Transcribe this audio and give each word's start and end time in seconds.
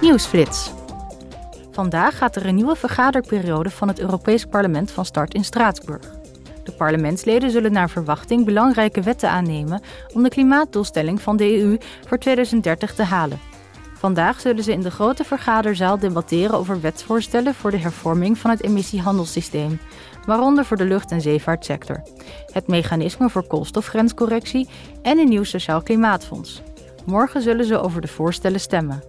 Nieuwsflits. 0.00 0.72
Vandaag 1.70 2.18
gaat 2.18 2.36
er 2.36 2.46
een 2.46 2.54
nieuwe 2.54 2.76
vergaderperiode 2.76 3.70
van 3.70 3.88
het 3.88 4.00
Europees 4.00 4.44
Parlement 4.44 4.90
van 4.90 5.04
start 5.04 5.34
in 5.34 5.44
Straatsburg. 5.44 6.02
De 6.64 6.72
parlementsleden 6.72 7.50
zullen 7.50 7.72
naar 7.72 7.90
verwachting 7.90 8.44
belangrijke 8.44 9.00
wetten 9.00 9.30
aannemen 9.30 9.82
om 10.14 10.22
de 10.22 10.28
klimaatdoelstelling 10.28 11.22
van 11.22 11.36
de 11.36 11.60
EU 11.60 11.78
voor 12.06 12.18
2030 12.18 12.94
te 12.94 13.02
halen. 13.02 13.40
Vandaag 13.94 14.40
zullen 14.40 14.64
ze 14.64 14.72
in 14.72 14.80
de 14.80 14.90
grote 14.90 15.24
vergaderzaal 15.24 15.98
debatteren 15.98 16.58
over 16.58 16.80
wetsvoorstellen 16.80 17.54
voor 17.54 17.70
de 17.70 17.78
hervorming 17.78 18.38
van 18.38 18.50
het 18.50 18.62
emissiehandelssysteem, 18.62 19.80
waaronder 20.26 20.64
voor 20.64 20.76
de 20.76 20.84
lucht- 20.84 21.10
en 21.10 21.20
zeevaartsector, 21.20 22.02
het 22.52 22.68
mechanisme 22.68 23.30
voor 23.30 23.46
koolstofgrenscorrectie 23.46 24.68
en 25.02 25.18
een 25.18 25.28
nieuw 25.28 25.44
sociaal 25.44 25.82
klimaatfonds. 25.82 26.62
Morgen 27.06 27.42
zullen 27.42 27.64
ze 27.64 27.80
over 27.80 28.00
de 28.00 28.08
voorstellen 28.08 28.60
stemmen. 28.60 29.02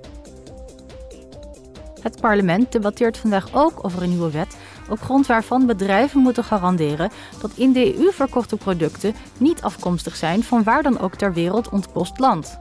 Het 2.01 2.21
parlement 2.21 2.71
debatteert 2.71 3.18
vandaag 3.18 3.47
ook 3.54 3.86
over 3.86 4.04
een 4.04 4.09
nieuwe 4.09 4.32
wet 4.32 4.57
op 4.89 5.01
grond 5.01 5.28
waarvan 5.28 5.65
bedrijven 5.65 6.21
moeten 6.21 6.43
garanderen 6.43 7.11
dat 7.42 7.51
in 7.55 7.71
de 7.71 7.97
EU 7.97 8.11
verkochte 8.11 8.57
producten 8.57 9.14
niet 9.37 9.61
afkomstig 9.61 10.15
zijn 10.15 10.43
van 10.43 10.64
waar 10.64 10.83
dan 10.83 11.00
ook 11.00 11.15
ter 11.15 11.33
wereld 11.33 11.69
ontbost 11.69 12.19
land. 12.19 12.59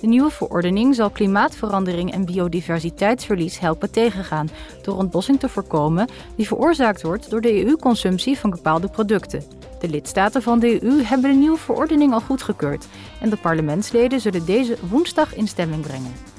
De 0.00 0.08
nieuwe 0.08 0.30
verordening 0.30 0.94
zal 0.94 1.10
klimaatverandering 1.10 2.12
en 2.12 2.24
biodiversiteitsverlies 2.24 3.58
helpen 3.58 3.90
tegengaan 3.90 4.48
door 4.82 4.96
ontbossing 4.96 5.40
te 5.40 5.48
voorkomen 5.48 6.08
die 6.36 6.46
veroorzaakt 6.46 7.02
wordt 7.02 7.30
door 7.30 7.40
de 7.40 7.64
EU-consumptie 7.64 8.38
van 8.38 8.50
bepaalde 8.50 8.88
producten. 8.88 9.42
De 9.80 9.88
lidstaten 9.88 10.42
van 10.42 10.58
de 10.58 10.84
EU 10.84 11.02
hebben 11.02 11.30
de 11.30 11.36
nieuwe 11.36 11.58
verordening 11.58 12.12
al 12.12 12.20
goedgekeurd 12.20 12.86
en 13.20 13.30
de 13.30 13.36
parlementsleden 13.36 14.20
zullen 14.20 14.44
deze 14.44 14.76
woensdag 14.88 15.34
in 15.34 15.48
stemming 15.48 15.82
brengen. 15.82 16.31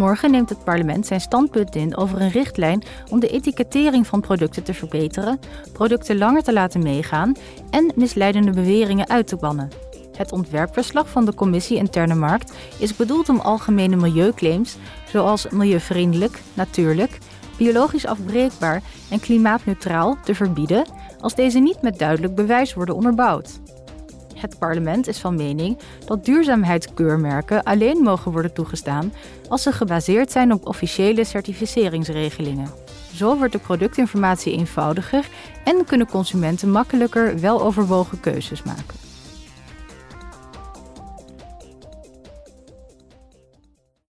Morgen 0.00 0.30
neemt 0.30 0.48
het 0.48 0.64
parlement 0.64 1.06
zijn 1.06 1.20
standpunt 1.20 1.76
in 1.76 1.96
over 1.96 2.20
een 2.20 2.30
richtlijn 2.30 2.82
om 3.10 3.20
de 3.20 3.28
etikettering 3.28 4.06
van 4.06 4.20
producten 4.20 4.62
te 4.62 4.74
verbeteren, 4.74 5.40
producten 5.72 6.18
langer 6.18 6.42
te 6.42 6.52
laten 6.52 6.82
meegaan 6.82 7.34
en 7.70 7.92
misleidende 7.94 8.50
beweringen 8.50 9.08
uit 9.08 9.26
te 9.26 9.36
bannen. 9.36 9.68
Het 10.16 10.32
ontwerpverslag 10.32 11.08
van 11.08 11.24
de 11.24 11.34
Commissie 11.34 11.76
Interne 11.76 12.14
Markt 12.14 12.52
is 12.78 12.96
bedoeld 12.96 13.28
om 13.28 13.40
algemene 13.40 13.96
milieuclaims, 13.96 14.76
zoals 15.08 15.48
milieuvriendelijk, 15.48 16.40
natuurlijk, 16.54 17.18
biologisch 17.56 18.06
afbreekbaar 18.06 18.82
en 19.10 19.20
klimaatneutraal, 19.20 20.16
te 20.24 20.34
verbieden 20.34 20.84
als 21.20 21.34
deze 21.34 21.58
niet 21.58 21.82
met 21.82 21.98
duidelijk 21.98 22.34
bewijs 22.34 22.74
worden 22.74 22.94
onderbouwd. 22.94 23.60
Het 24.40 24.58
parlement 24.58 25.06
is 25.06 25.18
van 25.18 25.34
mening 25.34 25.78
dat 26.06 26.24
duurzaamheidskeurmerken 26.24 27.62
alleen 27.62 28.02
mogen 28.02 28.32
worden 28.32 28.52
toegestaan 28.52 29.12
als 29.48 29.62
ze 29.62 29.72
gebaseerd 29.72 30.32
zijn 30.32 30.52
op 30.52 30.66
officiële 30.66 31.24
certificeringsregelingen. 31.24 32.70
Zo 33.14 33.36
wordt 33.36 33.52
de 33.52 33.58
productinformatie 33.58 34.52
eenvoudiger 34.52 35.28
en 35.64 35.84
kunnen 35.84 36.06
consumenten 36.06 36.70
makkelijker 36.70 37.38
weloverwogen 37.38 38.20
keuzes 38.20 38.62
maken. 38.62 39.09